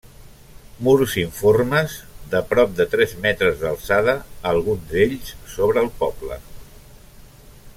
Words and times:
Murs 0.85 1.11
informes, 1.23 1.97
de 2.31 2.41
prop 2.53 2.73
de 2.79 2.87
tres 2.95 3.13
metres 3.25 3.59
d'alçada 3.61 4.15
alguns 4.53 4.89
d'ells 4.95 5.31
sobre 5.57 5.85
el 5.87 5.93
poble. 6.01 6.41